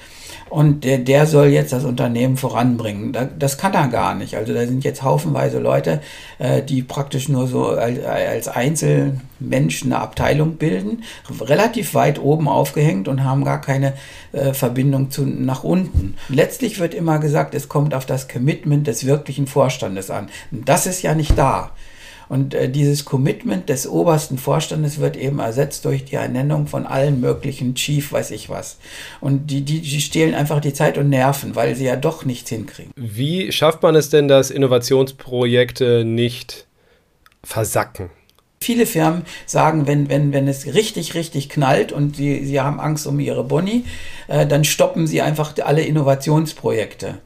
und 0.50 0.84
der, 0.84 0.98
der 1.00 1.26
soll 1.26 1.48
jetzt 1.48 1.74
das 1.74 1.84
Unternehmen 1.84 2.38
voranbringen. 2.38 3.16
Das 3.38 3.58
kann 3.58 3.74
er 3.74 3.88
gar 3.88 4.16
nicht. 4.16 4.36
Also 4.36 4.54
da 4.54 4.66
sind 4.66 4.84
jetzt 4.84 5.04
haufenweise 5.04 5.60
Leute, 5.60 6.02
äh, 6.40 6.62
die 6.64 6.84
praktisch 6.84 7.30
nur 7.30 7.48
so 7.48 7.68
als 7.68 8.48
Einzelmenschen 8.48 9.92
eine 9.92 10.02
Abteilung 10.02 10.56
bilden, 10.56 11.04
relativ 11.42 11.94
weit 11.94 12.20
oben 12.20 12.48
aufgehängt 12.48 13.08
und 13.08 13.24
haben 13.24 13.44
gar 13.44 13.62
keine 13.62 13.94
äh, 14.32 14.54
Verbindung 14.54 15.12
zu, 15.12 15.26
nach 15.26 15.64
unten. 15.64 16.16
Letztlich 16.30 16.80
wird 16.80 16.94
immer 16.94 17.20
gesagt, 17.20 17.54
es 17.54 17.68
kommt 17.68 17.94
auf 17.94 18.06
das 18.06 18.28
Commitment 18.28 18.88
des 18.88 19.06
wirklichen 19.06 19.48
Vorstandes 19.48 20.10
an. 20.10 20.30
Das 20.52 20.88
ist 20.88 21.02
ja 21.02 21.14
nicht 21.14 21.38
da. 21.38 21.72
Und 22.30 22.54
äh, 22.54 22.70
dieses 22.70 23.06
Commitment 23.06 23.70
des 23.70 23.88
obersten 23.88 24.38
Vorstandes 24.38 25.00
wird 25.00 25.16
eben 25.18 25.40
ersetzt 25.40 25.86
durch 25.86 26.06
die 26.06 26.16
Ernennung 26.16 26.68
von 26.68 26.86
allen 26.86 27.22
möglichen 27.22 27.76
Chief, 27.76 28.12
weiß 28.12 28.32
ich 28.32 28.50
was. 28.50 28.78
Und 29.22 29.48
die, 29.48 29.62
die, 29.62 29.82
die 29.82 30.02
stehlen 30.02 30.36
einfach 30.36 30.60
die 30.60 30.74
Zeit 30.74 30.98
und 30.98 31.10
Nerven, 31.10 31.56
weil 31.56 31.76
sie 31.76 31.86
ja 31.86 31.96
doch 31.96 32.26
nichts 32.26 32.50
hinkriegen. 32.50 32.92
Wie 32.96 33.52
schafft 33.52 33.82
man 33.84 33.96
es 33.96 34.10
denn, 34.10 34.28
dass 34.28 34.52
Innovationsprojekte 34.52 36.04
nicht 36.04 36.68
versacken? 37.44 38.10
Viele 38.60 38.88
Firmen 38.88 39.22
sagen, 39.46 39.86
wenn, 39.86 40.10
wenn, 40.10 40.34
wenn 40.34 40.48
es 40.48 40.74
richtig, 40.74 41.14
richtig 41.14 41.48
knallt 41.48 41.92
und 41.92 42.16
sie, 42.16 42.44
sie 42.44 42.60
haben 42.60 42.80
Angst 42.80 43.06
um 43.06 43.20
ihre 43.20 43.44
Boni, 43.44 43.86
äh, 44.28 44.48
dann 44.48 44.64
stoppen 44.64 45.06
sie 45.06 45.22
einfach 45.22 45.54
alle 45.64 45.84
Innovationsprojekte. 45.84 47.20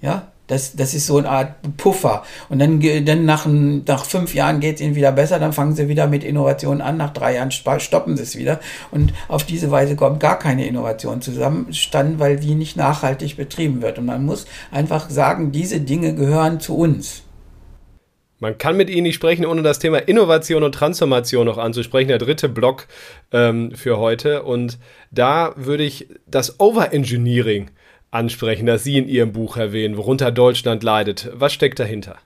Ja, 0.00 0.32
Das, 0.48 0.74
das 0.74 0.94
ist 0.94 1.06
so 1.06 1.18
eine 1.18 1.28
Art 1.28 1.76
Puffer. 1.76 2.24
Und 2.48 2.58
dann, 2.58 2.80
dann 3.04 3.24
nach, 3.24 3.46
nach 3.46 4.04
fünf 4.04 4.34
Jahren 4.34 4.60
geht 4.60 4.76
es 4.76 4.80
ihnen 4.80 4.96
wieder 4.96 5.12
besser, 5.12 5.38
dann 5.38 5.52
fangen 5.52 5.76
sie 5.76 5.88
wieder 5.88 6.08
mit 6.08 6.24
Innovationen 6.24 6.80
an, 6.80 6.96
nach 6.96 7.12
drei 7.12 7.34
Jahren 7.34 7.50
stoppen 7.52 8.16
sie 8.16 8.22
es 8.22 8.36
wieder. 8.36 8.58
Und 8.90 9.12
auf 9.28 9.44
diese 9.44 9.70
Weise 9.70 9.94
kommt 9.94 10.20
gar 10.20 10.38
keine 10.38 10.66
Innovation 10.66 11.22
zusammenstand, 11.22 12.18
weil 12.18 12.36
die 12.38 12.54
nicht 12.54 12.76
nachhaltig 12.76 13.36
betrieben 13.36 13.82
wird. 13.82 13.98
Und 13.98 14.06
man 14.06 14.24
muss 14.24 14.46
einfach 14.72 15.08
sagen, 15.08 15.52
diese 15.52 15.80
Dinge 15.80 16.14
gehören 16.14 16.58
zu 16.58 16.76
uns. 16.76 17.22
Man 18.40 18.56
kann 18.56 18.76
mit 18.76 18.88
Ihnen 18.88 19.02
nicht 19.02 19.16
sprechen, 19.16 19.44
ohne 19.44 19.62
das 19.62 19.80
Thema 19.80 19.98
Innovation 19.98 20.62
und 20.62 20.72
Transformation 20.72 21.46
noch 21.46 21.58
anzusprechen. 21.58 22.08
Der 22.08 22.18
dritte 22.18 22.48
Block 22.48 22.86
ähm, 23.32 23.72
für 23.74 23.98
heute. 23.98 24.44
Und 24.44 24.78
da 25.10 25.52
würde 25.56 25.82
ich 25.82 26.08
das 26.26 26.60
Overengineering 26.60 27.70
ansprechen, 28.10 28.66
das 28.66 28.84
Sie 28.84 28.98
in 28.98 29.08
Ihrem 29.08 29.32
Buch 29.32 29.56
erwähnen, 29.56 29.96
worunter 29.96 30.30
Deutschland 30.30 30.82
leidet. 30.82 31.30
Was 31.34 31.52
steckt 31.52 31.78
dahinter? 31.78 32.16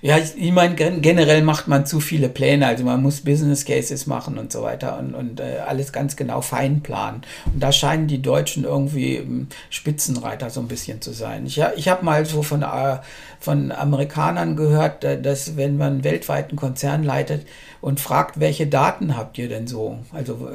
Ja, 0.00 0.16
ich, 0.16 0.36
ich 0.36 0.52
meine, 0.52 0.74
generell 0.74 1.42
macht 1.42 1.66
man 1.66 1.86
zu 1.86 2.00
viele 2.00 2.28
Pläne, 2.28 2.66
also 2.66 2.84
man 2.84 3.02
muss 3.02 3.22
Business 3.22 3.64
Cases 3.64 4.06
machen 4.06 4.38
und 4.38 4.52
so 4.52 4.62
weiter 4.62 4.98
und, 4.98 5.14
und 5.14 5.40
äh, 5.40 5.58
alles 5.66 5.92
ganz 5.92 6.16
genau 6.16 6.40
fein 6.40 6.82
planen. 6.82 7.22
Und 7.52 7.60
da 7.60 7.72
scheinen 7.72 8.06
die 8.06 8.22
Deutschen 8.22 8.64
irgendwie 8.64 9.16
ähm, 9.16 9.48
Spitzenreiter 9.70 10.50
so 10.50 10.60
ein 10.60 10.68
bisschen 10.68 11.00
zu 11.00 11.12
sein. 11.12 11.46
Ich, 11.46 11.60
ich 11.76 11.88
habe 11.88 12.04
mal 12.04 12.24
so 12.26 12.42
von, 12.42 12.62
äh, 12.62 12.98
von 13.40 13.72
Amerikanern 13.72 14.56
gehört, 14.56 15.02
äh, 15.04 15.20
dass 15.20 15.56
wenn 15.56 15.76
man 15.76 16.04
weltweiten 16.04 16.56
Konzern 16.56 17.02
leitet, 17.02 17.44
und 17.80 18.00
fragt, 18.00 18.40
welche 18.40 18.66
Daten 18.66 19.16
habt 19.16 19.38
ihr 19.38 19.48
denn 19.48 19.66
so? 19.66 19.98
Also 20.12 20.48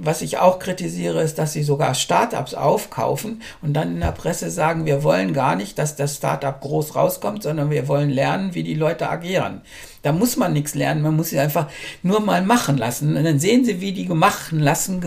was 0.00 0.22
ich 0.22 0.38
auch 0.38 0.58
kritisiere, 0.58 1.22
ist, 1.22 1.38
dass 1.38 1.52
sie 1.52 1.62
sogar 1.62 1.94
Startups 1.94 2.54
aufkaufen 2.54 3.42
und 3.60 3.74
dann 3.74 3.94
in 3.94 4.00
der 4.00 4.12
Presse 4.12 4.50
sagen, 4.50 4.86
wir 4.86 5.02
wollen 5.02 5.34
gar 5.34 5.56
nicht, 5.56 5.78
dass 5.78 5.96
das 5.96 6.16
Startup 6.16 6.58
groß 6.58 6.96
rauskommt, 6.96 7.42
sondern 7.42 7.70
wir 7.70 7.88
wollen 7.88 8.10
lernen, 8.10 8.54
wie 8.54 8.62
die 8.66 8.74
Leute 8.74 9.08
agieren. 9.08 9.62
Da 10.02 10.12
muss 10.12 10.36
man 10.36 10.52
nichts 10.52 10.74
lernen, 10.74 11.02
man 11.02 11.16
muss 11.16 11.30
sie 11.30 11.38
einfach 11.38 11.68
nur 12.02 12.20
mal 12.20 12.42
machen 12.42 12.76
lassen. 12.78 13.16
Und 13.16 13.24
dann 13.24 13.38
sehen 13.38 13.64
sie, 13.64 13.80
wie 13.80 13.92
die 13.92 14.06
machen 14.08 14.60
lassen, 14.60 15.02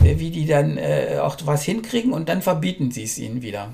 wie 0.00 0.30
die 0.30 0.46
dann 0.46 0.76
äh, 0.78 1.18
auch 1.20 1.36
was 1.44 1.62
hinkriegen 1.62 2.12
und 2.12 2.28
dann 2.28 2.42
verbieten 2.42 2.90
sie 2.90 3.04
es 3.04 3.18
ihnen 3.18 3.42
wieder. 3.42 3.70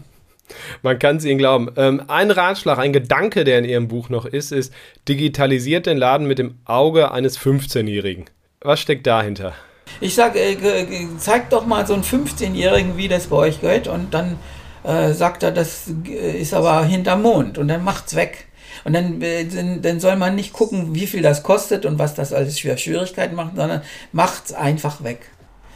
Man 0.83 0.99
kann 0.99 1.17
es 1.17 1.25
ihnen 1.25 1.39
glauben. 1.39 1.71
Ähm, 1.77 2.03
ein 2.09 2.31
Ratschlag, 2.31 2.79
ein 2.79 2.93
Gedanke, 2.93 3.45
der 3.45 3.59
in 3.59 3.65
Ihrem 3.65 3.89
Buch 3.89 4.09
noch 4.09 4.27
ist, 4.27 4.53
ist, 4.53 4.73
digitalisiert 5.09 5.87
den 5.87 5.97
Laden 5.97 6.27
mit 6.27 6.39
dem 6.39 6.59
Auge 6.65 7.11
eines 7.11 7.39
15-Jährigen. 7.39 8.27
Was 8.61 8.81
steckt 8.81 9.07
dahinter? 9.07 9.55
Ich 10.01 10.15
sage, 10.15 10.39
äh, 10.41 11.07
zeigt 11.19 11.53
doch 11.53 11.67
mal 11.67 11.87
so 11.87 11.95
einen 11.95 12.05
15-Jährigen, 12.05 12.97
wie 12.97 13.09
das 13.09 13.27
bei 13.27 13.37
euch 13.37 13.61
geht, 13.61 13.89
und 13.89 14.15
dann 14.15 14.39
äh, 14.85 15.13
sagt 15.13 15.43
er, 15.43 15.53
das 15.53 15.89
ist 15.89 16.55
aber 16.55 16.85
hinterm 16.85 17.23
Mond, 17.23 17.59
und 17.59 17.69
dann 17.69 17.85
macht's 17.85 18.15
weg. 18.15 18.47
Und 18.85 18.95
dann, 18.95 19.21
äh, 19.23 19.47
dann 19.81 20.01
soll 20.01 20.17
man 20.17 20.35
nicht 20.35 20.53
gucken, 20.53 20.95
wie 20.95 21.07
viel 21.07 21.23
das 21.23 21.43
kostet 21.43 21.87
und 21.87 21.99
was 21.99 22.15
das 22.15 22.33
alles 22.33 22.59
für 22.59 22.77
Schwierigkeiten 22.77 23.35
macht, 23.35 23.57
sondern 23.57 23.83
macht's 24.13 24.53
einfach 24.53 25.03
weg. 25.05 25.33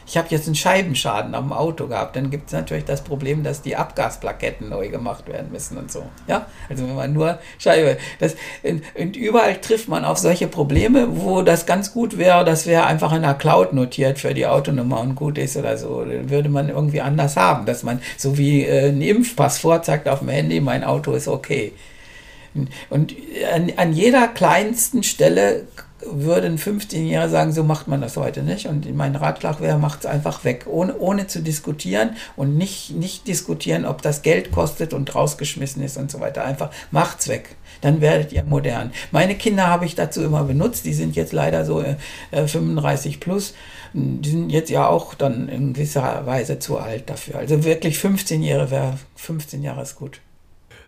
Ich 0.08 0.16
habe 0.16 0.28
jetzt 0.30 0.46
einen 0.46 0.54
Scheibenschaden 0.54 1.34
am 1.34 1.52
Auto 1.52 1.88
gehabt, 1.88 2.14
dann 2.14 2.30
gibt 2.30 2.46
es 2.46 2.52
natürlich 2.52 2.84
das 2.84 3.02
Problem, 3.02 3.42
dass 3.42 3.62
die 3.62 3.74
Abgasplaketten 3.74 4.68
neu 4.68 4.88
gemacht 4.88 5.26
werden 5.26 5.50
müssen 5.50 5.76
und 5.76 5.90
so. 5.90 6.04
Ja, 6.28 6.46
also 6.68 6.86
wenn 6.86 6.94
man 6.94 7.12
nur 7.12 7.40
Scheibe, 7.58 7.98
das, 8.20 8.36
und 8.62 9.16
überall 9.16 9.56
trifft 9.60 9.88
man 9.88 10.04
auf 10.04 10.18
solche 10.18 10.46
Probleme, 10.46 11.08
wo 11.20 11.42
das 11.42 11.66
ganz 11.66 11.92
gut 11.92 12.18
wäre, 12.18 12.44
das 12.44 12.66
wäre 12.66 12.86
einfach 12.86 13.12
in 13.12 13.22
der 13.22 13.34
Cloud 13.34 13.72
notiert 13.72 14.20
für 14.20 14.32
die 14.32 14.46
Autonummer 14.46 15.00
und 15.00 15.16
gut 15.16 15.38
ist 15.38 15.56
oder 15.56 15.76
so, 15.76 16.04
dann 16.04 16.30
würde 16.30 16.50
man 16.50 16.68
irgendwie 16.68 17.00
anders 17.00 17.36
haben, 17.36 17.66
dass 17.66 17.82
man 17.82 18.00
so 18.16 18.38
wie 18.38 18.62
äh, 18.62 18.90
ein 18.90 19.02
Impfpass 19.02 19.58
vorzeigt 19.58 20.08
auf 20.08 20.20
dem 20.20 20.28
Handy, 20.28 20.60
mein 20.60 20.84
Auto 20.84 21.14
ist 21.14 21.26
okay. 21.26 21.72
Und 22.90 23.14
an, 23.52 23.72
an 23.76 23.92
jeder 23.92 24.28
kleinsten 24.28 25.02
Stelle 25.02 25.66
würde 26.04 26.46
ein 26.46 26.58
15-Jähriger 26.58 27.28
sagen, 27.28 27.52
so 27.52 27.64
macht 27.64 27.88
man 27.88 28.00
das 28.00 28.16
heute 28.16 28.42
nicht. 28.42 28.66
Und 28.66 28.92
mein 28.94 29.16
Ratschlag 29.16 29.60
wäre, 29.60 29.78
macht 29.78 30.00
es 30.00 30.06
einfach 30.06 30.44
weg, 30.44 30.66
ohne, 30.68 30.96
ohne 30.98 31.26
zu 31.26 31.42
diskutieren 31.42 32.16
und 32.36 32.56
nicht, 32.56 32.90
nicht 32.90 33.26
diskutieren, 33.26 33.84
ob 33.84 34.02
das 34.02 34.22
Geld 34.22 34.52
kostet 34.52 34.92
und 34.92 35.14
rausgeschmissen 35.14 35.82
ist 35.82 35.96
und 35.96 36.10
so 36.10 36.20
weiter. 36.20 36.44
Einfach 36.44 36.70
macht 36.90 37.20
es 37.20 37.28
weg. 37.28 37.56
Dann 37.80 38.00
werdet 38.00 38.32
ihr 38.32 38.44
modern. 38.44 38.92
Meine 39.10 39.34
Kinder 39.34 39.66
habe 39.66 39.84
ich 39.84 39.94
dazu 39.94 40.22
immer 40.22 40.44
benutzt. 40.44 40.84
Die 40.86 40.94
sind 40.94 41.16
jetzt 41.16 41.32
leider 41.32 41.64
so 41.64 41.82
äh, 41.82 41.96
35 42.30 43.20
plus. 43.20 43.54
Die 43.92 44.30
sind 44.30 44.50
jetzt 44.50 44.70
ja 44.70 44.86
auch 44.88 45.14
dann 45.14 45.48
in 45.48 45.72
gewisser 45.72 46.26
Weise 46.26 46.58
zu 46.58 46.78
alt 46.78 47.08
dafür. 47.08 47.36
Also 47.38 47.64
wirklich 47.64 47.98
15 47.98 48.42
Jahre 48.42 48.70
wäre 48.70 48.98
15 49.16 49.62
Jahre 49.62 49.82
ist 49.82 49.96
gut. 49.96 50.20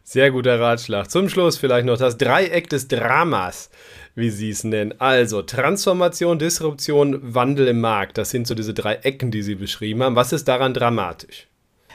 Sehr 0.03 0.31
guter 0.31 0.59
Ratschlag. 0.59 1.11
Zum 1.11 1.29
Schluss 1.29 1.59
vielleicht 1.59 1.87
noch 1.87 1.99
das 1.99 2.17
Dreieck 2.17 2.69
des 2.69 2.89
Dramas 2.89 3.71
wie 4.19 4.31
Sie 4.31 4.51
es 4.51 4.65
nennen. 4.65 4.95
Also 4.99 5.43
Transformation, 5.43 6.39
Disruption, 6.39 7.35
Wandel 7.35 7.69
im 7.69 7.81
Markt. 7.81 8.19
Das 8.19 8.31
sind 8.31 8.47
so 8.47 8.55
diese 8.55 8.75
drei 8.75 8.97
Ecken, 8.97 9.31
die 9.31 9.43
Sie 9.43 9.55
beschrieben 9.55 10.03
haben. 10.03 10.17
Was 10.17 10.33
ist 10.33 10.49
daran 10.49 10.75
dramatisch? 10.75 11.47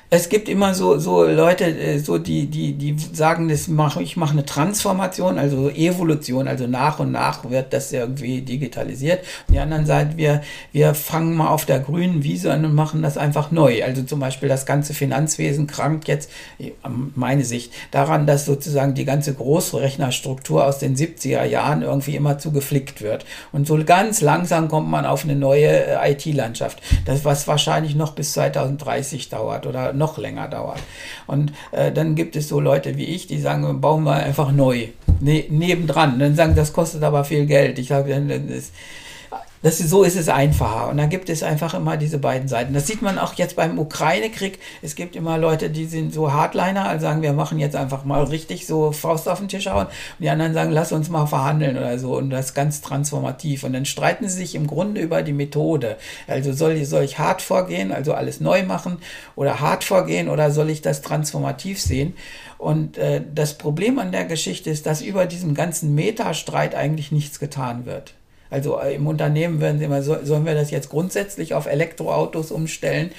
Es 0.09 0.29
gibt 0.29 0.47
immer 0.47 0.73
so, 0.73 0.99
so 0.99 1.23
Leute, 1.23 1.65
äh, 1.65 1.97
so 1.97 2.17
die, 2.17 2.45
die, 2.47 2.73
die 2.73 2.95
sagen, 3.13 3.49
das 3.49 3.67
mach, 3.67 3.97
ich 3.97 4.15
mache 4.17 4.33
eine 4.33 4.45
Transformation, 4.45 5.39
also 5.39 5.69
Evolution, 5.69 6.47
also 6.47 6.67
nach 6.67 6.99
und 6.99 7.11
nach 7.11 7.49
wird 7.49 7.73
das 7.73 7.91
irgendwie 7.91 8.41
digitalisiert. 8.41 9.21
Und 9.47 9.55
die 9.55 9.59
anderen 9.59 9.85
sagen, 9.85 10.13
wir, 10.15 10.41
wir 10.71 10.93
fangen 10.93 11.35
mal 11.35 11.47
auf 11.47 11.65
der 11.65 11.79
grünen 11.79 12.23
Wiese 12.23 12.53
an 12.53 12.65
und 12.65 12.75
machen 12.75 13.01
das 13.01 13.17
einfach 13.17 13.51
neu. 13.51 13.83
Also 13.83 14.03
zum 14.03 14.19
Beispiel 14.19 14.49
das 14.49 14.65
ganze 14.65 14.93
Finanzwesen 14.93 15.65
krankt 15.67 16.07
jetzt, 16.07 16.29
meine 17.15 17.43
Sicht, 17.43 17.73
daran, 17.91 18.27
dass 18.27 18.45
sozusagen 18.45 18.93
die 18.93 19.05
ganze 19.05 19.33
Großrechnerstruktur 19.33 20.65
aus 20.65 20.79
den 20.79 20.95
70er 20.95 21.43
Jahren 21.45 21.81
irgendwie 21.81 22.15
immer 22.15 22.37
zu 22.37 22.51
geflickt 22.51 23.01
wird. 23.01 23.25
Und 23.51 23.67
so 23.67 23.83
ganz 23.83 24.21
langsam 24.21 24.67
kommt 24.67 24.89
man 24.89 25.05
auf 25.05 25.23
eine 25.23 25.35
neue 25.35 25.67
äh, 25.67 26.11
IT-Landschaft. 26.11 26.81
Das, 27.05 27.25
was 27.25 27.47
wahrscheinlich 27.47 27.95
noch 27.95 28.13
bis 28.13 28.33
2030 28.33 29.29
dauert 29.29 29.65
oder 29.65 29.92
noch 29.93 30.17
länger 30.17 30.47
dauert. 30.47 30.79
Und 31.27 31.53
äh, 31.71 31.91
dann 31.91 32.15
gibt 32.15 32.35
es 32.35 32.47
so 32.47 32.59
Leute 32.59 32.97
wie 32.97 33.05
ich, 33.05 33.27
die 33.27 33.39
sagen, 33.39 33.81
bauen 33.81 34.03
wir 34.03 34.13
einfach 34.13 34.51
neu, 34.51 34.87
ne 35.19 35.45
nebendran. 35.49 36.19
Dann 36.19 36.35
sagen, 36.35 36.55
das 36.55 36.73
kostet 36.73 37.03
aber 37.03 37.23
viel 37.23 37.45
Geld. 37.45 37.79
Ich 37.79 37.87
sage, 37.87 38.19
das, 38.49 38.71
das, 39.63 39.77
so 39.77 40.03
ist 40.03 40.17
es 40.17 40.27
einfacher. 40.27 40.89
Und 40.89 40.97
dann 40.97 41.09
gibt 41.09 41.29
es 41.29 41.41
einfach 41.41 41.73
immer 41.73 41.95
diese 41.95 42.17
beiden 42.17 42.49
Seiten. 42.49 42.73
Das 42.73 42.85
sieht 42.85 43.01
man 43.01 43.17
auch 43.17 43.33
jetzt 43.35 43.55
beim 43.55 43.79
Ukraine-Krieg. 43.79 44.59
Es 44.81 44.95
gibt 44.95 45.15
immer 45.15 45.37
Leute, 45.37 45.69
die 45.69 45.85
sind 45.85 46.13
so 46.13 46.33
Hardliner, 46.33 46.89
also 46.89 47.03
sagen, 47.03 47.21
wir 47.21 47.31
machen 47.31 47.59
jetzt 47.59 47.77
einfach 47.77 48.03
mal 48.03 48.23
richtig 48.25 48.67
so 48.67 48.91
Faust 48.91 49.29
auf 49.29 49.39
den 49.39 49.47
Tisch 49.47 49.67
hauen. 49.67 49.87
Und 49.87 50.19
die 50.19 50.29
anderen 50.29 50.53
sagen, 50.53 50.71
lass 50.71 50.91
uns 50.91 51.09
mal 51.09 51.27
verhandeln 51.27 51.77
oder 51.77 51.97
so. 51.97 52.17
Und 52.17 52.29
das 52.29 52.47
ist 52.47 52.53
ganz 52.55 52.81
transformativ. 52.81 53.63
Und 53.63 53.71
dann 53.71 53.85
streiten 53.85 54.27
sie 54.27 54.35
sich 54.35 54.55
im 54.55 54.67
Grunde 54.67 54.99
über 54.99 55.21
die 55.21 55.31
Methode. 55.31 55.95
Also 56.27 56.51
soll, 56.51 56.83
soll 56.83 57.03
ich 57.03 57.17
hart 57.17 57.41
vorgehen, 57.41 57.93
also 57.93 58.13
alles 58.13 58.41
neu 58.41 58.63
machen 58.63 58.97
oder 59.37 59.61
hart 59.61 59.85
vorgehen 59.85 60.27
oder 60.27 60.51
soll 60.51 60.69
ich 60.69 60.81
das 60.81 61.01
transformativ 61.01 61.79
sehen? 61.79 62.15
Und 62.57 62.97
äh, 62.97 63.21
das 63.33 63.57
Problem 63.57 63.97
an 63.97 64.11
der 64.11 64.25
Geschichte 64.25 64.69
ist, 64.69 64.85
dass 64.85 65.01
über 65.01 65.25
diesem 65.25 65.53
ganzen 65.53 65.95
Metastreit 65.95 66.75
eigentlich 66.75 67.13
nichts 67.13 67.39
getan 67.39 67.85
wird. 67.85 68.13
Also 68.53 68.79
äh, 68.79 68.93
im 68.93 69.07
Unternehmen 69.07 69.59
werden 69.61 69.79
sie 69.79 69.85
immer, 69.85 70.03
sollen 70.03 70.45
wir 70.45 70.53
das 70.53 70.69
jetzt 70.69 70.89
grundsätzlich 70.89 71.55
auf 71.55 71.65
Elektroautos 71.65 72.51
umstellen? 72.51 73.09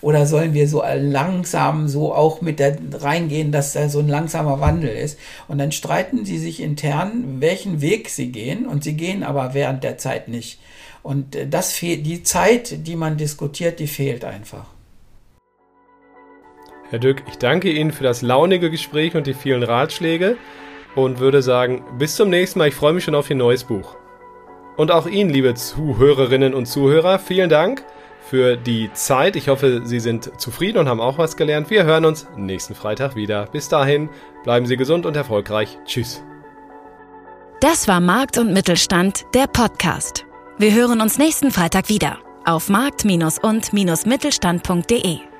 Oder 0.00 0.26
sollen 0.26 0.52
wir 0.52 0.66
so 0.66 0.82
langsam 0.96 1.86
so 1.86 2.12
auch 2.12 2.40
mit 2.40 2.58
der 2.58 2.76
reingehen, 2.92 3.52
dass 3.52 3.72
da 3.72 3.88
so 3.88 4.00
ein 4.00 4.08
langsamer 4.08 4.60
Wandel 4.60 4.90
ist? 4.90 5.16
Und 5.46 5.58
dann 5.58 5.70
streiten 5.70 6.24
sie 6.24 6.38
sich 6.38 6.60
intern, 6.60 7.36
welchen 7.38 7.82
Weg 7.82 8.08
sie 8.08 8.32
gehen. 8.32 8.66
Und 8.66 8.82
sie 8.82 8.94
gehen 8.96 9.22
aber 9.22 9.54
während 9.54 9.84
der 9.84 9.96
Zeit 9.96 10.26
nicht. 10.26 10.58
Und 11.04 11.36
äh, 11.36 11.46
das 11.46 11.72
fehlt, 11.72 12.04
die 12.04 12.24
Zeit, 12.24 12.88
die 12.88 12.96
man 12.96 13.16
diskutiert, 13.16 13.78
die 13.78 13.86
fehlt 13.86 14.24
einfach. 14.24 14.66
Herr 16.90 16.98
Dück, 16.98 17.22
ich 17.28 17.38
danke 17.38 17.70
Ihnen 17.70 17.92
für 17.92 18.02
das 18.02 18.22
launige 18.22 18.72
Gespräch 18.72 19.14
und 19.14 19.28
die 19.28 19.34
vielen 19.34 19.62
Ratschläge 19.62 20.36
und 20.96 21.20
würde 21.20 21.42
sagen, 21.42 21.84
bis 21.96 22.16
zum 22.16 22.28
nächsten 22.28 22.58
Mal. 22.58 22.68
Ich 22.68 22.74
freue 22.74 22.92
mich 22.92 23.04
schon 23.04 23.14
auf 23.14 23.30
Ihr 23.30 23.36
neues 23.36 23.62
Buch. 23.62 23.94
Und 24.76 24.90
auch 24.90 25.06
Ihnen, 25.06 25.30
liebe 25.30 25.54
Zuhörerinnen 25.54 26.54
und 26.54 26.66
Zuhörer, 26.66 27.18
vielen 27.18 27.48
Dank 27.48 27.84
für 28.20 28.56
die 28.56 28.92
Zeit. 28.92 29.36
Ich 29.36 29.48
hoffe, 29.48 29.82
Sie 29.84 30.00
sind 30.00 30.40
zufrieden 30.40 30.78
und 30.78 30.88
haben 30.88 31.00
auch 31.00 31.18
was 31.18 31.36
gelernt. 31.36 31.70
Wir 31.70 31.84
hören 31.84 32.04
uns 32.04 32.26
nächsten 32.36 32.74
Freitag 32.74 33.16
wieder. 33.16 33.46
Bis 33.46 33.68
dahin, 33.68 34.08
bleiben 34.42 34.66
Sie 34.66 34.76
gesund 34.76 35.06
und 35.06 35.16
erfolgreich. 35.16 35.78
Tschüss. 35.84 36.22
Das 37.60 37.86
war 37.86 38.00
Markt 38.00 38.38
und 38.38 38.52
Mittelstand, 38.52 39.24
der 39.34 39.46
Podcast. 39.46 40.26
Wir 40.58 40.74
hören 40.74 41.00
uns 41.00 41.18
nächsten 41.18 41.50
Freitag 41.50 41.88
wieder 41.88 42.18
auf 42.44 42.68
markt- 42.68 43.04
und-mittelstand.de. 43.04 45.33